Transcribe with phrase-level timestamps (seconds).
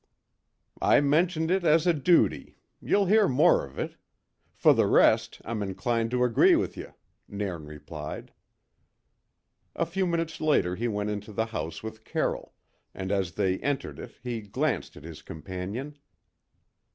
[0.81, 3.97] "I mentioned it as a duty ye'll hear more of it;
[4.55, 6.87] for the rest, I'm inclined to agree with ye,"
[7.27, 8.33] Nairn replied.
[9.75, 12.55] A few minutes later he went into the house with Carroll,
[12.95, 15.99] and as they entered it he glanced at his companion.